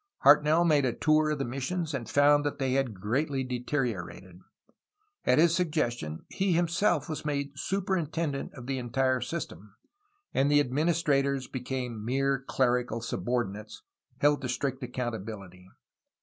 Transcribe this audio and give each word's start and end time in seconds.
Hartnell 0.23 0.65
made 0.65 0.83
a 0.83 0.93
tour 0.93 1.29
of 1.29 1.37
the 1.37 1.45
missions, 1.45 1.93
and 1.93 2.09
found 2.09 2.43
that 2.43 2.57
they 2.57 2.71
had 2.73 2.99
greatly 2.99 3.43
deteriorated. 3.43 4.39
At 5.25 5.37
his 5.37 5.53
sug 5.53 5.69
gestion 5.69 6.25
he 6.27 6.53
himself 6.53 7.07
was 7.07 7.23
made 7.23 7.51
superintendent 7.55 8.55
of 8.55 8.65
the 8.65 8.79
entire 8.79 9.21
system, 9.21 9.75
and 10.33 10.49
the 10.49 10.59
administrators 10.59 11.47
became 11.47 12.03
mere 12.03 12.39
clerical 12.47 12.99
subor 13.01 13.45
dinates, 13.45 13.81
held 14.17 14.41
to 14.41 14.49
strict 14.49 14.81
accountability. 14.81 15.69